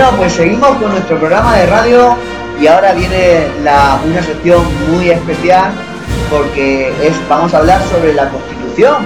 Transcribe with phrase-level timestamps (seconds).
[0.00, 2.16] Bueno, pues seguimos con nuestro programa de radio
[2.58, 5.72] y ahora viene una sección muy especial
[6.30, 9.04] porque es, vamos a hablar sobre la Constitución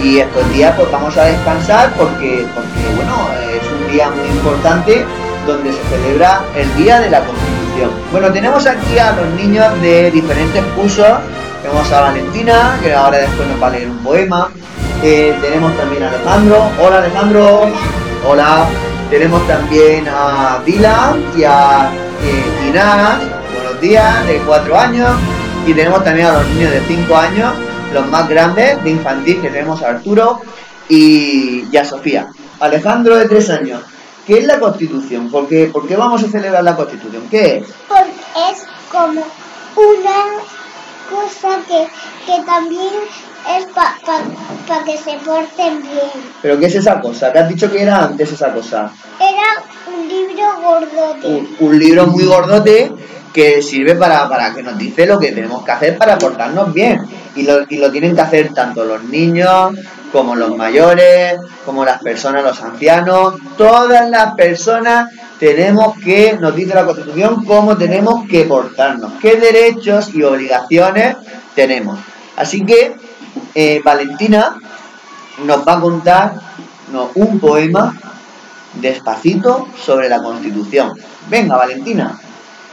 [0.00, 5.04] y estos días pues vamos a descansar porque, porque bueno, es un día muy importante
[5.44, 7.90] donde se celebra el Día de la Constitución.
[8.12, 11.18] Bueno, tenemos aquí a los niños de diferentes cursos.
[11.62, 14.50] Tenemos a Valentina, que ahora después nos va a leer un poema.
[15.02, 16.70] Eh, tenemos también a Alejandro.
[16.80, 17.62] Hola Alejandro.
[18.24, 18.68] Hola.
[19.10, 21.90] Tenemos también a Dylan y a
[22.22, 22.44] eh.
[23.54, 25.16] Buenos días, de cuatro años.
[25.66, 27.54] Y tenemos también a los niños de cinco años,
[27.94, 30.42] los más grandes de infantil, que tenemos a Arturo
[30.90, 32.28] y, y a Sofía.
[32.60, 33.80] Alejandro de tres años.
[34.26, 35.30] ¿Qué es la Constitución?
[35.30, 37.22] ¿Por qué, ¿Por qué vamos a celebrar la Constitución?
[37.30, 37.68] ¿Qué es?
[37.88, 38.10] Porque
[38.52, 39.22] es como
[39.74, 40.20] una
[41.10, 41.88] cosa que,
[42.26, 42.92] que también
[43.58, 44.20] es para pa,
[44.66, 46.10] pa que se porten bien.
[46.42, 47.32] ¿Pero qué es esa cosa?
[47.32, 48.90] ¿Qué has dicho que era antes esa cosa?
[49.18, 49.64] Era
[49.94, 51.26] un libro gordote.
[51.26, 52.92] Un, un libro muy gordote
[53.32, 57.00] que sirve para, para que nos dice lo que tenemos que hacer para portarnos bien.
[57.36, 59.74] Y lo, y lo tienen que hacer tanto los niños
[60.10, 66.74] como los mayores, como las personas, los ancianos, todas las personas tenemos que, nos dice
[66.74, 71.16] la Constitución, cómo tenemos que portarnos, qué derechos y obligaciones
[71.54, 71.98] tenemos.
[72.36, 72.96] Así que
[73.54, 74.56] eh, Valentina
[75.44, 76.34] nos va a contar
[76.92, 77.94] no, un poema
[78.74, 80.92] despacito sobre la Constitución.
[81.28, 82.18] Venga, Valentina.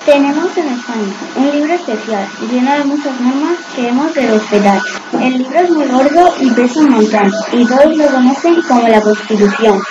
[0.06, 4.80] Tenemos en España un libro especial lleno de muchas normas que hemos de respetar.
[5.20, 9.02] El libro es muy gordo y pesa un montón y todos lo conocen como la
[9.02, 9.81] Constitución.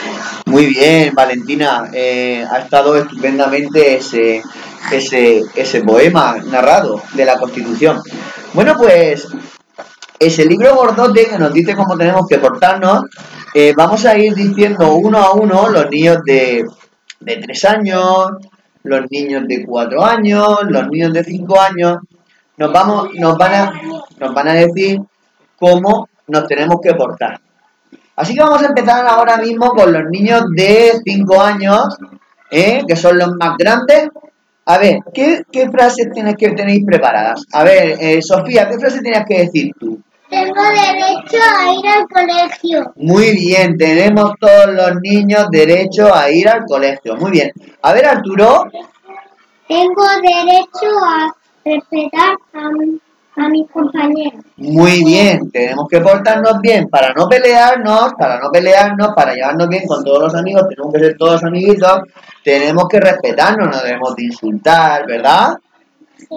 [0.47, 1.91] Muy bien, Valentina.
[1.93, 4.43] Eh, ha estado estupendamente ese,
[4.93, 8.01] ese, ese poema narrado de la Constitución.
[8.53, 9.27] Bueno, pues
[10.19, 13.05] ese libro gordote que nos dice cómo tenemos que portarnos,
[13.55, 16.65] eh, vamos a ir diciendo uno a uno los niños de,
[17.21, 18.31] de tres años,
[18.85, 21.99] los niños de cuatro años, los niños de cinco años,
[22.57, 23.73] nos vamos, nos van a,
[24.19, 25.01] nos van a decir
[25.59, 27.41] cómo nos tenemos que portar.
[28.17, 31.97] Así que vamos a empezar ahora mismo con los niños de cinco años,
[32.51, 32.83] ¿eh?
[32.87, 34.09] que son los más grandes.
[34.67, 37.45] A ver, ¿qué, qué frases tienes que tenéis preparadas?
[37.53, 40.01] A ver, eh, Sofía, ¿qué frase tienes que decir tú?
[40.35, 42.93] Tengo derecho a ir al colegio.
[42.97, 47.17] Muy bien, tenemos todos los niños derecho a ir al colegio.
[47.17, 47.53] Muy bien.
[47.83, 48.65] A ver, Arturo,
[49.69, 51.33] Tengo derecho a
[51.65, 52.99] respetar a, mi-
[53.37, 54.43] a mis compañeros.
[54.57, 59.87] muy bien, tenemos que portarnos bien para no pelearnos, para no pelearnos, para llevarnos bien
[59.87, 62.01] con todos los amigos, tenemos que ser todos amiguitos,
[62.45, 65.57] tenemos que respetarnos, no debemos de insultar, ¿verdad?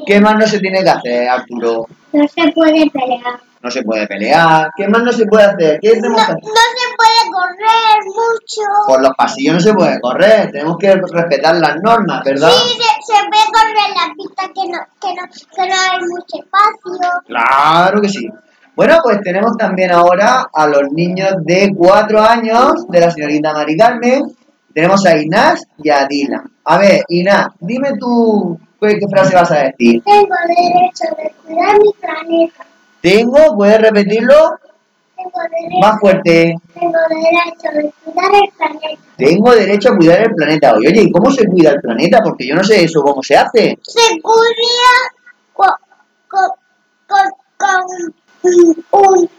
[0.05, 1.85] ¿Qué más no se tiene que hacer, Arturo?
[2.13, 3.39] No se puede pelear.
[3.67, 4.69] No se puede pelear.
[4.77, 5.79] ¿Qué más no se puede hacer?
[5.81, 8.61] ¿Qué No, se puede correr mucho.
[8.87, 12.49] Por los pasillos no se puede correr, tenemos que respetar las normas, ¿verdad?
[12.49, 15.99] Sí, se, se puede correr en la pista que no, que no, que no hay
[15.99, 17.11] mucho espacio.
[17.25, 18.29] Claro que sí.
[18.73, 23.75] Bueno, pues tenemos también ahora a los niños de cuatro años de la señorita Mari
[23.75, 24.33] Carmen.
[24.73, 26.41] Tenemos a Inás y a Dila.
[26.63, 30.01] A ver, Inás, dime tú qué, qué frase vas a decir.
[30.05, 32.63] Tengo derecho de cuidar mi planeta.
[33.11, 34.35] Tengo, ¿puedes repetirlo?
[35.15, 36.55] Tengo derecho, Más fuerte.
[36.73, 38.99] tengo derecho de cuidar el planeta.
[39.17, 40.73] Tengo derecho a cuidar el planeta.
[40.75, 42.19] Oye, ¿y cómo se cuida el planeta?
[42.23, 43.77] Porque yo no sé eso cómo se hace.
[43.81, 44.93] Se cuida
[45.53, 45.69] con,
[46.27, 46.49] con,
[47.07, 48.51] con, con
[48.91, 49.29] un,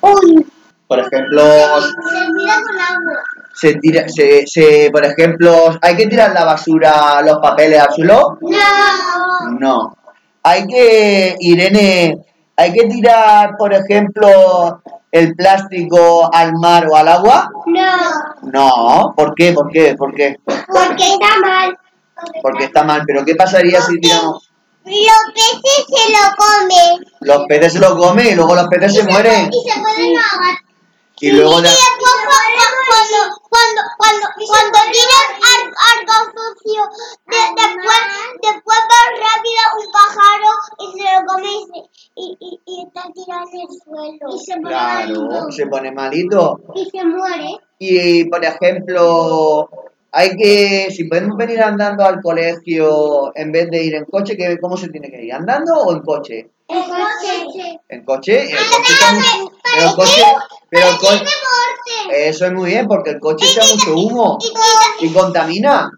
[0.00, 0.52] un,
[0.88, 1.42] Por ejemplo,
[1.80, 3.22] se cuida con agua.
[3.54, 8.38] se tira, se, se, por ejemplo, ¿hay que tirar la basura, los papeles al suelo?
[8.42, 9.96] No, No.
[10.44, 12.18] Hay que, Irene,
[12.56, 17.50] hay que tirar, por ejemplo, el plástico al mar o al agua.
[17.66, 17.82] no,
[18.42, 19.14] No.
[19.16, 19.52] ¿Por qué?
[19.52, 19.94] ¿Por qué?
[19.94, 20.38] ¿Por qué?
[20.46, 21.78] porque está mal.
[22.42, 23.02] Porque está mal.
[23.06, 24.50] Pero ¿qué pasaría si tiramos?
[24.84, 27.06] Los peces se lo comen.
[27.20, 29.50] Los peces se lo comen y luego los peces se mueren.
[29.52, 30.71] Y se pueden ahogar.
[31.22, 31.78] Y luego Y después
[32.88, 36.82] cuando, cuando, cuando, cuando tiras al- algo sucio,
[37.26, 38.00] de- después,
[38.42, 43.02] después va rápido un pájaro y se lo come y, se- y, y, y está
[43.14, 44.34] tirado en el suelo.
[44.34, 45.52] Y se pone Claro, malito.
[45.52, 46.60] se pone malito.
[46.74, 47.56] Y se muere.
[47.78, 49.68] Y, por ejemplo,
[50.10, 54.58] hay que, si podemos venir andando al colegio en vez de ir en coche, ¿qué-
[54.60, 55.32] ¿cómo se tiene que ir?
[55.32, 56.50] ¿Andando o en coche?
[56.68, 57.80] El coche.
[57.88, 58.92] En coche, el Ah, coche
[59.78, 60.22] el coche,
[60.72, 61.24] pero el coche,
[62.28, 64.38] eso es muy bien porque el coche echa mucho humo
[65.00, 65.90] Y, contamina.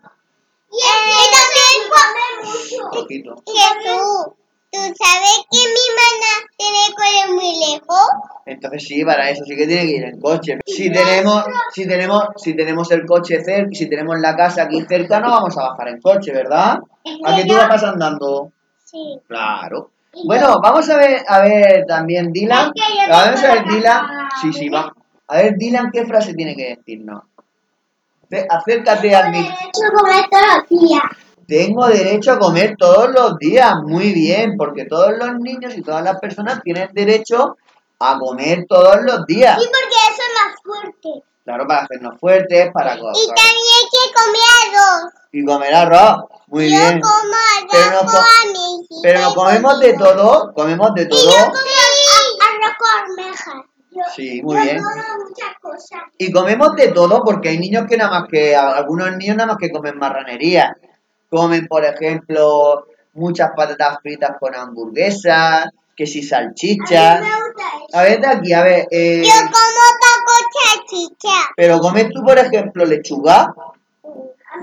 [0.70, 2.90] y, y también come mucho.
[2.90, 3.34] Poquito.
[3.46, 4.34] Jesús,
[4.72, 8.08] ¿Tú sabes que mi mamá tiene que ir muy lejos?
[8.44, 10.58] Entonces sí, para eso sí que tiene que ir en coche.
[10.66, 15.20] Si tenemos, si tenemos, si tenemos el coche cerca, si tenemos la casa aquí cerca,
[15.20, 16.80] no vamos a bajar en coche, ¿verdad?
[17.24, 18.50] ¿A que tú vas andando?
[18.84, 19.20] Sí.
[19.28, 19.90] Claro.
[20.24, 22.72] Bueno, vamos a ver, a ver también Dylan.
[23.08, 24.06] Vamos a ver tengo la Dylan.
[24.40, 24.92] Sí, sí, va.
[25.26, 27.22] A ver Dylan, ¿qué frase tiene que decirnos?
[28.50, 29.54] Acércate al micro.
[29.54, 31.02] Yo comer todos los días.
[31.46, 33.74] Tengo derecho a comer todos los días.
[33.82, 37.56] Muy bien, porque todos los niños y todas las personas tienen derecho
[37.98, 39.60] a comer todos los días.
[39.60, 41.24] Sí, porque eso es más fuerte.
[41.44, 45.12] Claro, para hacernos fuertes, para Y también hay que comer arroz.
[45.36, 46.24] Y comer arroz.
[46.46, 47.00] Muy yo bien.
[47.00, 47.14] como
[47.72, 50.52] Pero arroz no co- Pero nos comemos de todo.
[50.54, 51.32] Comemos de Y yo todo.
[51.32, 53.54] como a- arroz con almejas.
[53.90, 54.78] Yo, Sí, muy yo bien.
[54.78, 54.94] como
[55.28, 56.00] muchas cosas.
[56.18, 59.56] Y comemos de todo porque hay niños que nada más que, algunos niños nada más
[59.58, 60.76] que comen marranería.
[61.30, 65.66] Comen, por ejemplo, muchas patatas fritas con hamburguesas,
[65.96, 67.20] que si A salchichas.
[67.20, 67.98] mí me gusta eso.
[67.98, 71.50] A ver, de aquí, a ver, eh, Yo como taco chachicha.
[71.56, 73.52] pero comes tú, por ejemplo, lechuga.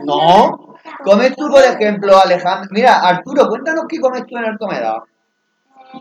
[0.05, 0.75] No.
[1.03, 2.69] ¿Comes tú, por ejemplo, Alejandro?
[2.71, 5.03] Mira, Arturo, cuéntanos qué comes tú en el comedor.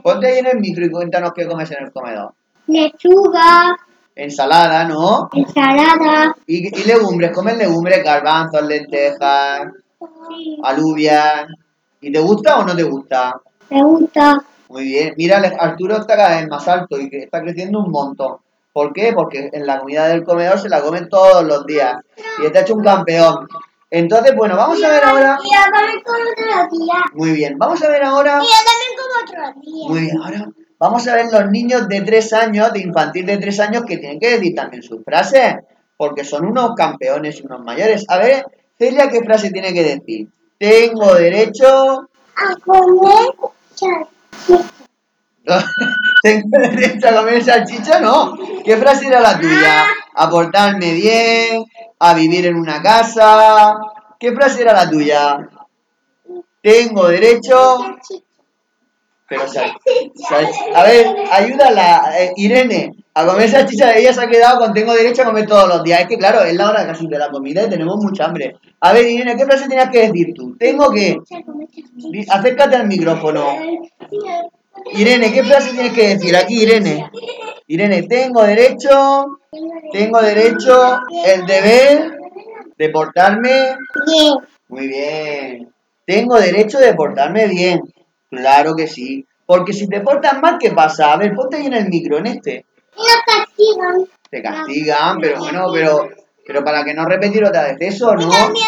[0.02, 2.32] Ponte ahí en el micro y cuéntanos qué comes en el comedor.
[2.66, 3.76] Lechuga,
[4.14, 5.28] Ensalada, ¿no?
[5.32, 6.34] ensalada.
[6.46, 9.68] Y, y legumbres, comes legumbres, garbanzos, lentejas,
[10.62, 11.46] alubias.
[12.00, 13.40] ¿Y te gusta o no te gusta?
[13.70, 14.42] Me gusta.
[14.68, 15.14] Muy bien.
[15.16, 18.36] Mira, Arturo está cada vez más alto y está creciendo un montón.
[18.72, 19.12] ¿Por qué?
[19.12, 21.96] Porque en la comida del comedor se la comen todos los días.
[22.40, 23.48] Y está hecho un campeón.
[23.90, 25.36] Entonces, bueno, vamos a ver ahora.
[25.36, 27.04] También como otro día.
[27.14, 28.32] Muy bien, vamos a ver ahora.
[28.32, 29.88] También como otro día.
[29.88, 30.48] Muy bien, ahora
[30.80, 34.18] vamos a ver los niños de tres años, de infantil de tres años, que tienen
[34.18, 35.56] que decir también sus frases,
[35.96, 38.04] porque son unos campeones y unos mayores.
[38.08, 38.46] A ver,
[38.78, 40.28] Celia, ¿qué frase tiene que decir?
[40.58, 43.34] Tengo derecho, A comer.
[46.22, 48.36] tengo derecho a comer salchicha, no.
[48.64, 49.84] ¿Qué frase era la tuya?
[50.14, 51.64] A portarme bien,
[51.98, 53.74] a vivir en una casa.
[54.18, 55.48] ¿Qué frase era la tuya?
[56.62, 57.96] Tengo derecho,
[59.28, 59.76] pero sal-
[60.28, 63.92] sal- a ver, ayúdala, eh, Irene, a comer salchicha.
[63.92, 66.00] Ella se ha quedado con tengo derecho a comer todos los días.
[66.00, 68.56] Es que claro, es la hora casi de la comida y tenemos mucha hambre.
[68.80, 70.56] A ver, Irene, ¿qué frase tenías que decir tú?
[70.58, 71.16] Tengo que,
[72.28, 73.44] acércate al micrófono.
[74.92, 76.36] Irene, ¿qué frase tienes que decir?
[76.36, 77.10] Aquí, Irene.
[77.66, 79.38] Irene, tengo derecho,
[79.92, 82.18] tengo derecho, el deber
[82.76, 84.34] de portarme Bien.
[84.68, 85.72] muy bien.
[86.06, 87.80] Tengo derecho de portarme bien.
[88.30, 89.24] Claro que sí.
[89.46, 91.12] Porque si te portas mal, ¿qué pasa?
[91.12, 92.64] A ver, ponte ahí en el micro, en este.
[92.96, 94.08] Nos castigan.
[94.30, 96.08] Te castigan, pero bueno, pero,
[96.46, 98.30] pero para que no repetir otra vez eso, Y ¿no?
[98.30, 98.66] también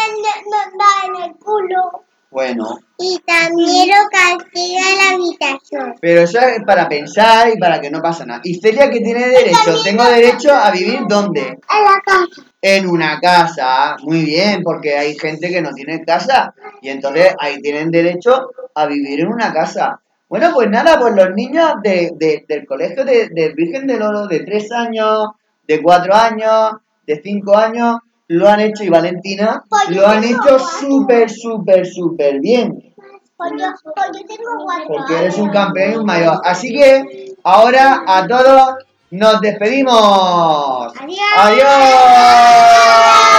[0.77, 2.03] da en el culo.
[2.33, 5.95] Bueno, Y también lo castiga la habitación.
[6.01, 8.41] pero eso es para pensar y para que no pasa nada.
[8.43, 11.41] Y Celia que tiene derecho, tengo derecho a vivir ¿dónde?
[11.41, 12.41] En la casa.
[12.61, 17.61] En una casa, muy bien, porque hay gente que no tiene casa y entonces ahí
[17.61, 19.99] tienen derecho a vivir en una casa.
[20.27, 24.25] Bueno, pues nada, pues los niños de, de- del colegio de, del Virgen del Oro
[24.27, 25.27] de 3 años,
[25.67, 26.71] de 4 años,
[27.05, 27.97] de 5 años,
[28.33, 32.93] lo han hecho y Valentina Pues lo han hecho súper, súper, súper bien,
[33.37, 36.39] Pues pues tengo porque eres un campeón mayor.
[36.43, 38.75] Así que ahora a todos
[39.11, 40.93] nos despedimos.
[40.97, 41.19] Adiós.
[41.37, 43.32] Adiós.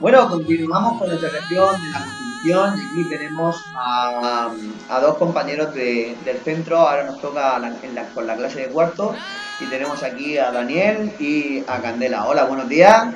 [0.00, 4.48] Bueno, continuamos con nuestra sección de la Constitución aquí tenemos a,
[4.88, 8.60] a dos compañeros de- del centro, ahora nos toca la- en la- con la clase
[8.60, 9.14] de cuarto
[9.60, 12.26] y tenemos aquí a Daniel y a Candela.
[12.26, 13.08] Hola, buenos días.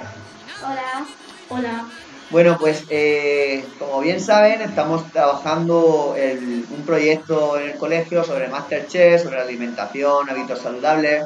[0.63, 1.07] Hola.
[1.49, 1.85] Hola.
[2.31, 8.49] Bueno, pues eh, como bien saben, estamos trabajando el- un proyecto en el colegio sobre
[8.49, 11.25] Masterchef, sobre alimentación, hábitos saludables.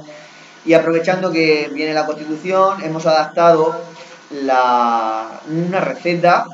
[0.65, 3.81] Y aprovechando que viene la constitución, hemos adaptado
[4.31, 6.47] la, una receta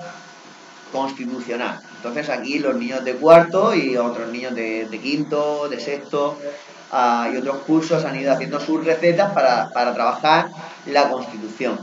[0.93, 1.81] constitucional.
[1.97, 6.39] Entonces aquí los niños de cuarto y otros niños de, de quinto, de sexto
[6.93, 10.51] ah, y otros cursos han ido haciendo sus recetas para, para trabajar
[10.87, 11.79] la constitución.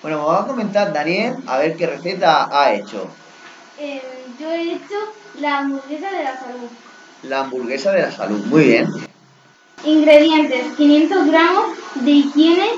[0.00, 3.08] Bueno, me va a comentar Daniel a ver qué receta ha hecho.
[3.78, 4.02] Eh,
[4.38, 4.94] yo he hecho
[5.40, 6.68] la hamburguesa de la salud.
[7.22, 8.44] La hamburguesa de la salud.
[8.46, 8.88] Muy bien.
[9.84, 12.68] Ingredientes: 500 gramos de higiene,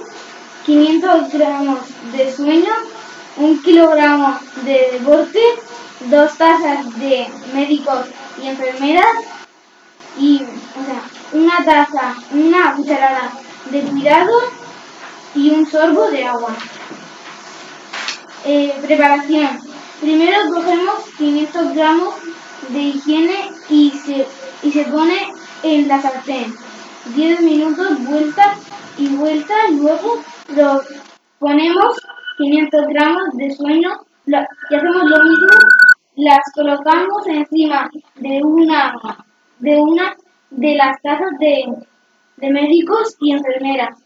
[0.66, 1.78] 500 gramos
[2.12, 2.72] de sueño,
[3.36, 5.40] 1 kilogramo de deporte,
[6.10, 8.06] 2 tazas de médicos
[8.42, 9.06] y enfermeras,
[10.18, 13.30] y, o sea, una taza, una cucharada
[13.70, 14.32] de cuidado
[15.36, 16.56] y un sorbo de agua.
[18.44, 19.60] Eh, preparación.
[20.00, 22.14] Primero cogemos 500 gramos
[22.70, 24.26] de higiene y se,
[24.64, 25.32] y se pone
[25.62, 26.52] en la sartén.
[27.14, 28.56] 10 minutos vuelta
[28.98, 30.24] y vuelta, luego
[31.38, 32.00] ponemos
[32.38, 33.90] 500 gramos de sueño
[34.26, 35.48] la- y hacemos lo mismo,
[36.16, 38.94] las colocamos encima de una
[39.58, 40.14] de una
[40.50, 41.64] de las tazas de,
[42.36, 43.98] de médicos y enfermeras.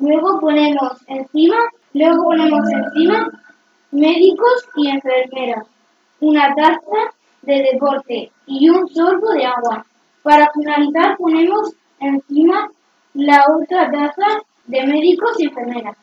[0.00, 1.56] Luego ponemos encima,
[1.92, 3.28] luego ponemos encima
[3.92, 5.66] médicos y enfermeras,
[6.20, 9.84] una taza de deporte y un sorbo de agua.
[10.22, 12.70] Para finalizar ponemos encima
[13.14, 15.96] la otra taza de médicos y enfermeras.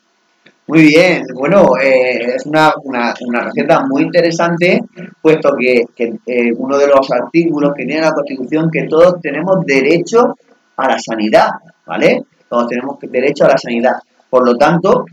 [0.68, 4.80] Muy bien, bueno, eh, es una, una, una receta muy interesante,
[5.22, 5.86] puesto que,
[6.26, 10.38] eh, uno de los artículos que tiene la Constitución que todos tenemos derecho
[10.78, 11.50] a la sanidad,
[11.86, 12.24] ¿vale?
[12.48, 13.96] Todos tenemos derecho a la sanidad.
[14.30, 15.06] Por lo tanto,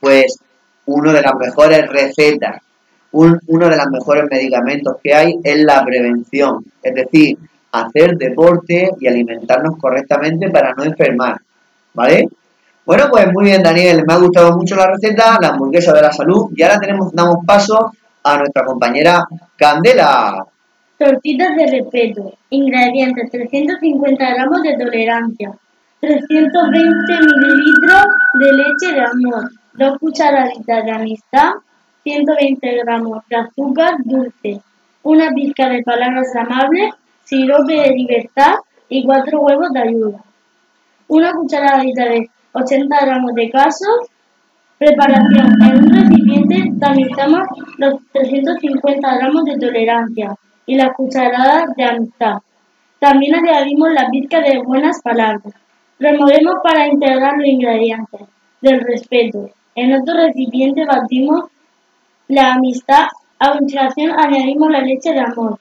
[0.00, 0.38] pues
[0.86, 2.60] una de las mejores recetas,
[3.12, 7.38] un- uno de los mejores medicamentos que hay es la prevención, es decir,
[7.70, 11.36] hacer deporte y alimentarnos correctamente para no enfermar,
[11.94, 12.28] ¿vale?
[12.90, 16.10] Bueno, pues muy bien, Daniel, me ha gustado mucho la receta, la hamburguesa de la
[16.10, 17.92] salud, y ahora tenemos, damos paso
[18.24, 19.22] a nuestra compañera
[19.56, 20.44] Candela.
[20.98, 22.32] Tortitas de respeto.
[22.50, 25.52] Ingredientes: 350 gramos de tolerancia,
[26.00, 28.06] 320 mililitros
[28.40, 31.50] de leche de amor, 2 cucharaditas de amistad,
[32.02, 34.60] 120 gramos de azúcar dulce,
[35.04, 36.92] una pizca de palabras amables,
[37.22, 38.54] sirope de libertad
[38.88, 40.18] y 4 huevos de ayuda.
[41.06, 43.86] Una cucharadita de 80 gramos de queso.
[44.78, 45.52] Preparación.
[45.62, 47.42] En un recipiente tamizamos
[47.78, 50.34] los 350 gramos de tolerancia
[50.66, 52.38] y las cucharadas de amistad.
[52.98, 55.54] También añadimos la pizca de buenas palabras.
[55.98, 58.22] Removemos para integrar los ingredientes
[58.60, 59.50] del respeto.
[59.74, 61.44] En otro recipiente batimos
[62.28, 63.06] la amistad.
[63.38, 65.58] A continuación añadimos la leche de amor,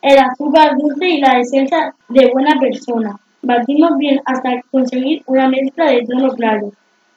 [0.00, 3.18] el azúcar dulce y la esencia de buena persona.
[3.48, 6.70] Batimos bien hasta conseguir una mezcla de tono claro.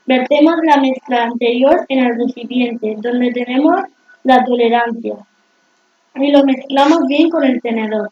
[0.05, 3.81] Vertemos la mezcla anterior en el recipiente donde tenemos
[4.23, 5.15] la tolerancia
[6.15, 8.11] y lo mezclamos bien con el tenedor.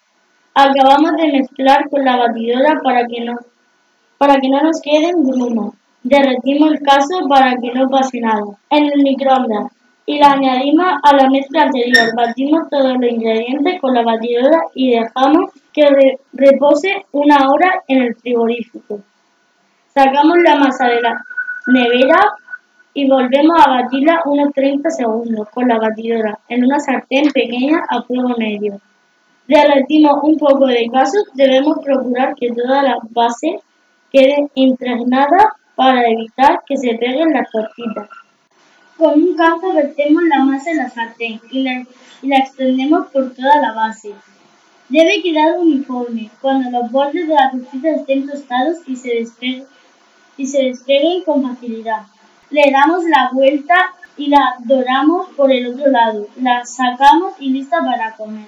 [0.53, 3.39] Acabamos de mezclar con la batidora para que no,
[4.17, 5.75] para que no nos queden grumos.
[6.03, 9.71] Derretimos el caso para que no pase nada en el microondas
[10.11, 12.15] y la añadimos a la mezcla anterior.
[12.15, 18.01] Batimos todos los ingredientes con la batidora y dejamos que re- repose una hora en
[18.01, 19.01] el frigorífico.
[19.93, 21.21] Sacamos la masa de la
[21.67, 22.19] nevera
[22.95, 28.01] y volvemos a batirla unos 30 segundos con la batidora en una sartén pequeña a
[28.01, 28.81] fuego medio.
[29.47, 33.59] Derretimos un poco de queso, debemos procurar que toda la base
[34.11, 38.09] quede impregnada para evitar que se peguen las tortitas.
[38.99, 41.85] Con un cazo vertemos la masa en la sartén y la,
[42.21, 44.13] y la extendemos por toda la base.
[44.89, 49.63] Debe quedar uniforme cuando los bordes de la tortita estén tostados y se despeguen
[50.35, 52.07] y se despeguen con facilidad.
[52.49, 56.27] Le damos la vuelta y la doramos por el otro lado.
[56.41, 58.47] La sacamos y lista para comer.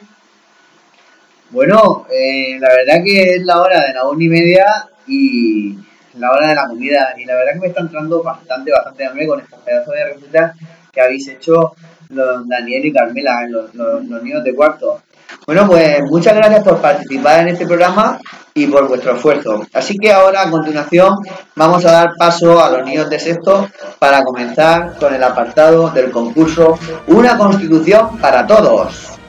[1.51, 4.65] Bueno, eh, la verdad que es la hora de la una y media
[5.08, 5.77] y
[6.17, 7.13] la hora de la comida.
[7.17, 10.57] Y la verdad que me está entrando bastante, bastante hambre con estos pedazos de recetas
[10.91, 11.73] que habéis hecho
[12.09, 15.01] los Daniel y Carmela, los, los, los niños de cuarto.
[15.45, 18.19] Bueno, pues muchas gracias por participar en este programa
[18.53, 19.65] y por vuestro esfuerzo.
[19.73, 21.15] Así que ahora, a continuación,
[21.55, 26.11] vamos a dar paso a los niños de sexto para comenzar con el apartado del
[26.11, 26.77] concurso
[27.07, 29.20] Una Constitución para Todos.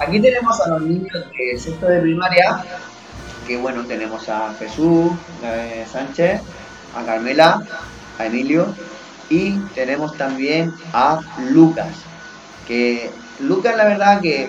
[0.00, 2.64] Aquí tenemos a los niños de sexto de primaria,
[3.46, 5.10] que bueno, tenemos a Jesús
[5.42, 6.40] eh, Sánchez,
[6.94, 7.62] a Carmela,
[8.16, 8.66] a Emilio
[9.28, 11.88] y tenemos también a Lucas,
[12.68, 14.48] que Lucas la verdad que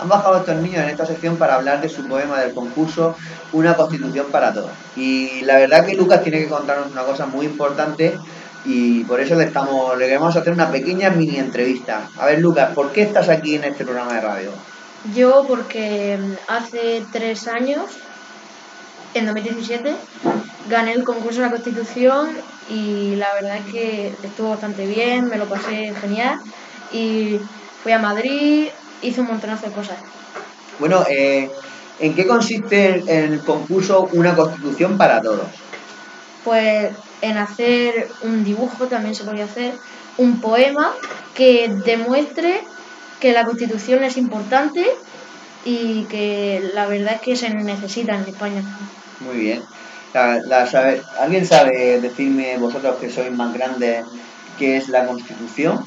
[0.00, 3.14] han bajado estos niños en esta sección para hablar de su poema del concurso
[3.52, 4.72] Una Constitución para Todos.
[4.96, 8.18] Y la verdad que Lucas tiene que contarnos una cosa muy importante
[8.64, 12.08] y por eso le estamos le queremos hacer una pequeña mini entrevista.
[12.18, 14.50] A ver Lucas, ¿por qué estás aquí en este programa de radio?
[15.14, 17.84] Yo porque mm, hace tres años,
[19.14, 19.94] en 2017,
[20.68, 22.30] gané el concurso de la Constitución
[22.68, 26.38] y la verdad es que estuvo bastante bien, me lo pasé genial
[26.92, 27.40] y
[27.82, 28.68] fui a Madrid,
[29.02, 29.96] hice un montonazo de cosas.
[30.78, 31.50] Bueno, eh,
[31.98, 35.48] ¿en qué consiste el, el concurso Una Constitución para Todos?
[36.44, 36.90] Pues
[37.22, 39.74] en hacer un dibujo, también se podría hacer
[40.18, 40.92] un poema
[41.34, 42.62] que demuestre
[43.20, 44.86] que la Constitución es importante
[45.64, 48.62] y que la verdad es que se necesita en España.
[49.20, 49.62] Muy bien.
[50.14, 54.04] La- la sabe- ¿Alguien sabe decirme, vosotros que sois más grandes,
[54.58, 55.84] qué es la Constitución?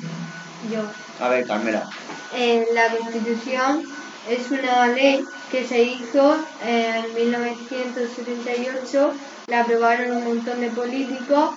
[0.71, 0.81] Yo.
[1.25, 1.89] A ver, Carmela.
[2.35, 3.83] Eh, la Constitución
[4.29, 9.13] es una ley que se hizo en 1978,
[9.47, 11.55] la aprobaron un montón de políticos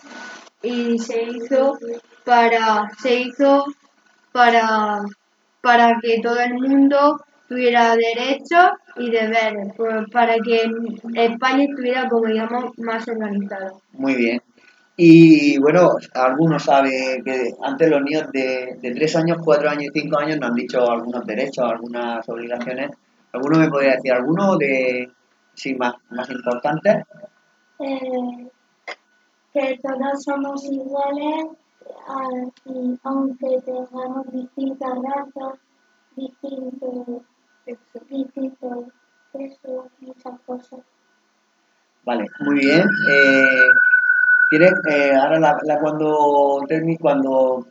[0.63, 1.79] y se hizo
[2.25, 3.65] para se hizo
[4.33, 5.03] para
[5.61, 10.71] para que todo el mundo tuviera derechos y deberes, pues, para que
[11.15, 13.73] España estuviera como digamos más organizada.
[13.93, 14.43] Muy bien.
[14.99, 20.01] Y bueno, algunos sabe que antes los niños de, de 3 años, 4 años y
[20.01, 22.91] 5 años nos han dicho algunos derechos, algunas obligaciones.
[23.33, 25.11] ¿Alguno me podría decir alguno de,
[25.53, 27.05] sí, más, más importantes?
[27.79, 28.49] Eh,
[29.53, 31.47] que todos somos iguales,
[32.65, 35.59] y aunque tengamos distintas razas,
[36.17, 37.23] distintos,
[38.09, 38.85] distintos
[39.33, 40.81] sexos, muchas cosas.
[42.05, 42.89] Vale, muy bien.
[43.11, 43.69] Eh,
[44.49, 47.67] ¿Quieres, eh, ahora la, cuando termi- cuando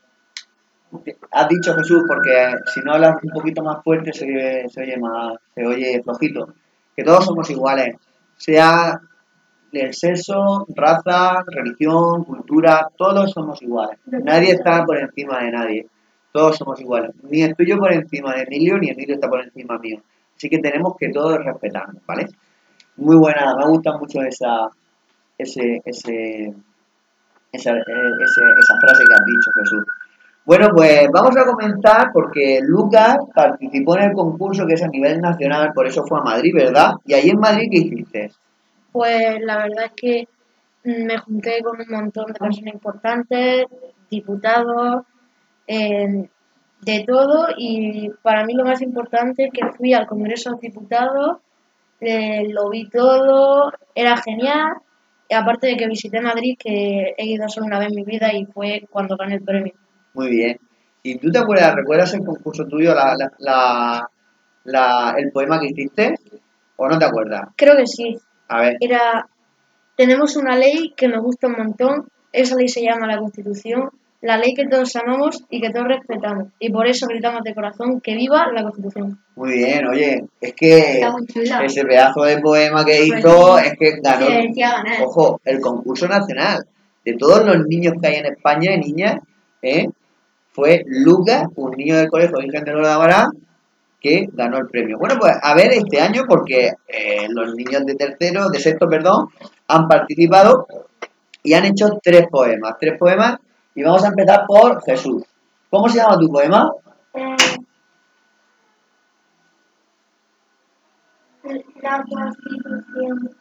[1.31, 5.37] has dicho Jesús, porque si no hablas un poquito más fuerte se, se oye más,
[5.53, 6.53] se oye flojito,
[6.95, 7.95] que todos somos iguales,
[8.37, 8.99] sea
[9.81, 13.99] el sexo, raza, religión, cultura, todos somos iguales.
[14.05, 15.87] Nadie está por encima de nadie.
[16.31, 17.11] Todos somos iguales.
[17.23, 20.01] Ni estoy yo por encima de Emilio, ni Emilio está por encima mío.
[20.35, 22.27] Así que tenemos que todos respetarnos, ¿vale?
[22.97, 24.69] Muy buena, me gusta mucho esa,
[25.37, 26.53] esa, eh,
[27.51, 29.85] esa frase que has dicho, Jesús.
[30.45, 35.19] Bueno, pues vamos a comenzar porque Lucas participó en el concurso que es a nivel
[35.19, 36.91] nacional, por eso fue a Madrid, ¿verdad?
[37.03, 38.31] Y ahí en Madrid, ¿qué hiciste?
[38.95, 40.27] Pues la verdad es que
[40.85, 43.65] mm, me junté con un montón de personas importantes,
[44.09, 45.03] diputados,
[45.67, 46.29] eh,
[46.81, 51.39] de todo y para mí lo más importante es que fui al Congreso de Diputados,
[51.99, 54.73] eh, lo vi todo, era genial,
[55.27, 58.31] y aparte de que visité Madrid, que he ido solo una vez en mi vida
[58.33, 59.73] y fue cuando gané el premio.
[60.13, 60.57] Muy bien.
[61.03, 64.09] ¿Y tú te acuerdas, recuerdas el concurso tuyo, la, la-
[64.63, 66.15] la- el poema que hiciste?
[66.77, 67.49] ¿O no te acuerdas?
[67.57, 69.27] Creo que sí, A ver, era,
[69.95, 73.89] tenemos una ley que me gusta un montón, esa ley se llama la Constitución,
[74.21, 78.01] la ley que todos amamos y que todos respetamos, y por eso gritamos de corazón
[78.01, 79.19] que viva la Constitución.
[79.35, 81.01] muy bien, oye, es que
[81.63, 84.27] ese pedazo de poema que Pues hizo es que ganó,
[85.03, 86.65] ojo, el concurso nacional
[87.03, 89.17] de todos los niños que hay en España niñas,
[89.61, 89.87] ¿eh?
[90.51, 93.27] fue Lucas, un niño del colegio de Ingeniero de Abará,
[93.99, 94.97] que ganó el premio.
[94.97, 99.29] Bueno, pues a ver este año, porque eh, los niños de tercero, de sexto, perdón,
[99.67, 100.67] han participado
[101.43, 103.37] y han hecho tres poemas, tres poemas,
[103.73, 105.23] y vamos a empezar por Jesús.
[105.69, 106.71] ¿Cómo se llama tu poema?
[111.81, 113.35] La Constitución.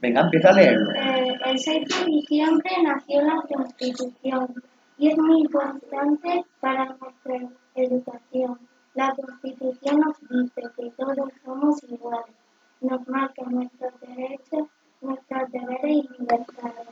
[0.00, 0.90] Venga, empieza a leerlo.
[0.92, 4.48] Eh, el 6 de diciembre nació la Constitución
[4.98, 8.58] y es muy importante para nuestra educación.
[8.94, 12.36] La Constitución nos dice que todos somos iguales,
[12.80, 14.68] nos marca nuestros derechos,
[15.00, 16.88] nuestros deberes y libertades.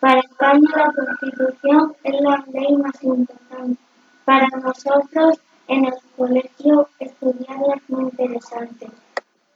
[0.00, 3.80] Para España la Constitución es la ley más importante.
[4.26, 8.90] Para nosotros en el colegio estudiarla es muy interesante.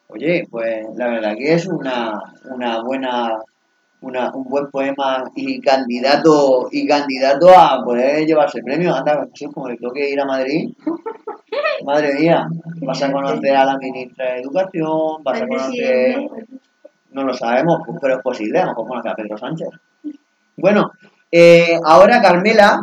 [0.09, 3.43] Oye, pues la verdad que es una, una buena,
[4.01, 8.95] una, un buen poema y candidato y candidato a poder llevarse premio.
[8.95, 10.73] Anda, Jesús, como le tengo que ir a Madrid.
[11.85, 12.49] Madre mía,
[12.81, 16.19] vas a conocer a la ministra de Educación, vas a conocer,
[17.13, 19.69] no lo sabemos, pues, pero es posible, a lo mejor conocer a Pedro Sánchez.
[20.57, 20.93] Bueno,
[21.31, 22.81] eh, ahora Carmela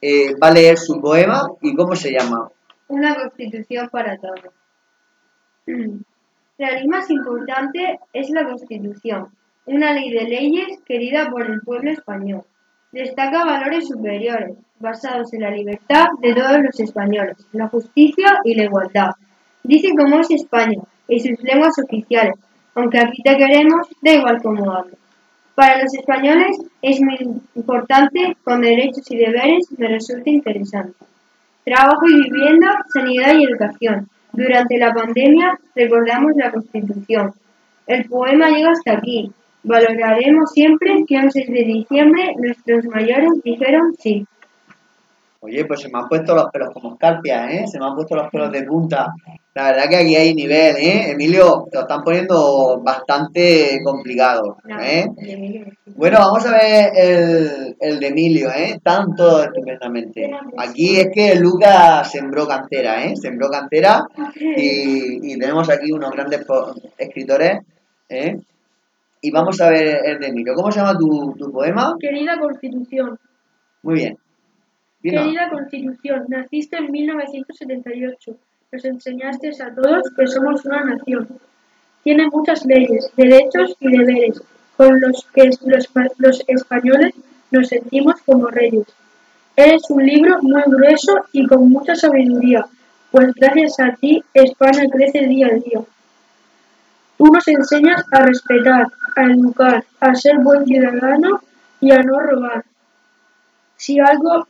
[0.00, 2.50] eh, va a leer su poema y cómo se llama.
[2.88, 4.52] Una constitución para todos.
[6.58, 9.28] La ley más importante es la Constitución,
[9.66, 12.42] una ley de leyes querida por el pueblo español.
[12.90, 18.64] Destaca valores superiores, basados en la libertad de todos los españoles, la justicia y la
[18.64, 19.10] igualdad.
[19.62, 22.34] Dice cómo es España y sus lenguas oficiales,
[22.74, 24.96] aunque aquí te queremos, da igual cómo hablo.
[25.54, 27.18] Para los españoles es muy
[27.56, 30.94] importante, con derechos y deberes me resulta interesante.
[31.64, 34.08] Trabajo y vivienda, sanidad y educación.
[34.32, 37.32] Durante la pandemia recordamos la Constitución.
[37.88, 39.32] El poema llega hasta aquí.
[39.64, 44.24] Valoraremos siempre que un 6 de diciembre nuestros mayores dijeron sí.
[45.40, 47.64] Oye, pues se me han puesto los pelos como escarpias, ¿eh?
[47.68, 49.14] Se me han puesto los pelos de punta.
[49.54, 51.10] La verdad que aquí hay nivel, ¿eh?
[51.12, 55.06] Emilio, te lo están poniendo bastante complicado, ¿eh?
[55.94, 58.80] Bueno, vamos a ver el, el de Emilio, ¿eh?
[58.82, 60.28] Tanto estupendamente.
[60.56, 63.16] Aquí es que Lucas sembró cantera, ¿eh?
[63.16, 64.06] Sembró cantera
[64.56, 66.44] y, y tenemos aquí unos grandes
[66.98, 67.60] escritores,
[68.08, 68.36] ¿eh?
[69.20, 70.54] Y vamos a ver el de Emilio.
[70.54, 71.96] ¿Cómo se llama tu, tu poema?
[71.98, 73.18] Querida Constitución,
[73.82, 74.18] Muy bien.
[75.02, 78.36] Querida Constitución, naciste en 1978.
[78.72, 81.28] Nos enseñaste a todos que somos una nación.
[82.02, 84.42] Tiene muchas leyes, derechos y deberes,
[84.76, 87.14] con los que los, los españoles
[87.52, 88.86] nos sentimos como reyes.
[89.54, 92.66] Eres un libro muy grueso y con mucha sabiduría,
[93.10, 95.80] pues gracias a ti España crece día a día.
[97.16, 101.40] Tú nos enseñas a respetar, a educar, a ser buen ciudadano
[101.80, 102.64] y a no robar.
[103.76, 104.46] Si algo,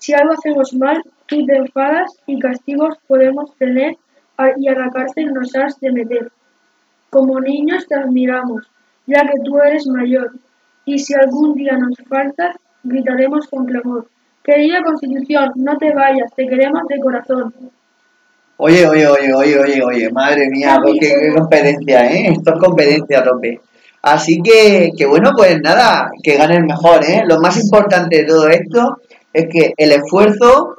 [0.00, 3.96] si algo hacemos mal, tú te enfadas y castigos podemos tener
[4.56, 6.32] y a la cárcel nos has de meter.
[7.10, 8.66] Como niños te admiramos,
[9.06, 10.32] ya que tú eres mayor,
[10.86, 14.08] y si algún día nos faltas, gritaremos con clamor.
[14.42, 17.54] Querida Constitución, no te vayas, te queremos de corazón.
[18.56, 22.32] Oye, oye, oye, oye, oye, oye, madre mía, Javi, qué, qué competencia, ¿eh?
[22.32, 23.60] Esto es competencia a tope.
[24.00, 27.22] Así que, que bueno, pues nada, que gane el mejor, ¿eh?
[27.26, 28.98] Lo más importante de todo esto
[29.32, 30.76] es que el esfuerzo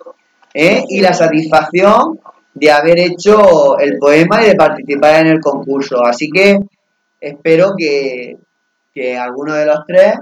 [0.54, 0.84] ¿eh?
[0.90, 2.20] y la satisfacción
[2.54, 6.04] de haber hecho el poema y de participar en el concurso.
[6.06, 6.58] Así que
[7.20, 8.36] espero que,
[8.94, 10.16] que alguno de los tres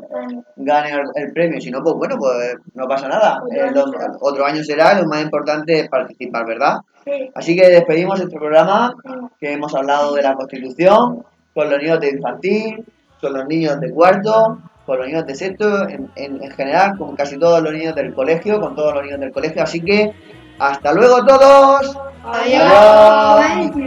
[0.56, 1.60] gane el, el premio.
[1.60, 3.40] Si no, pues bueno, pues no pasa nada.
[3.44, 4.12] Otro Eh, año lo- será.
[4.22, 6.78] otro año será, lo más importante es participar, ¿verdad?
[7.04, 7.32] Sí.
[7.34, 8.94] Así que despedimos este programa
[9.40, 11.24] que hemos hablado de la Constitución
[11.56, 12.86] con los niños de infantil,
[13.20, 17.16] con los niños de cuarto, con los niños de sexto, en, en- en general, con
[17.16, 19.62] casi todos los niños del colegio, con todos los niños del colegio.
[19.62, 20.12] Así que
[20.58, 21.96] hasta luego todos.
[22.26, 22.64] Adiós.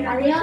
[0.07, 0.43] Adiós.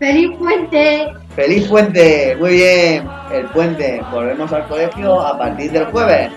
[0.00, 1.12] ¡Feliz puente!
[1.36, 2.36] Feliz puente.
[2.40, 3.08] Muy bien.
[3.32, 4.02] El puente.
[4.10, 6.30] Volvemos al colegio a partir del jueves.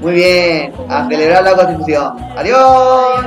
[0.00, 0.72] Muy bien.
[0.88, 2.16] A celebrar la Constitución.
[2.36, 3.24] Adiós.